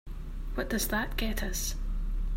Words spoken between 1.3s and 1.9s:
us?